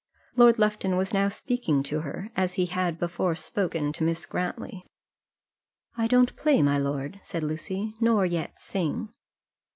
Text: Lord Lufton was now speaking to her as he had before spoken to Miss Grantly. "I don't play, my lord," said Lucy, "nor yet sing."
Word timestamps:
Lord 0.35 0.57
Lufton 0.57 0.97
was 0.97 1.13
now 1.13 1.29
speaking 1.29 1.83
to 1.83 1.99
her 1.99 2.31
as 2.35 2.53
he 2.53 2.65
had 2.65 2.97
before 2.97 3.35
spoken 3.35 3.93
to 3.93 4.03
Miss 4.03 4.25
Grantly. 4.25 4.83
"I 5.95 6.07
don't 6.07 6.35
play, 6.35 6.63
my 6.63 6.79
lord," 6.79 7.19
said 7.21 7.43
Lucy, 7.43 7.93
"nor 7.99 8.25
yet 8.25 8.59
sing." 8.59 9.09